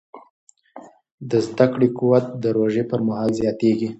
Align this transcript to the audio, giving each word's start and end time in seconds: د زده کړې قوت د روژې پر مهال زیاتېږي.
د 1.29 1.31
زده 1.47 1.65
کړې 1.73 1.87
قوت 1.97 2.25
د 2.43 2.45
روژې 2.57 2.83
پر 2.89 2.99
مهال 3.07 3.31
زیاتېږي. 3.39 3.89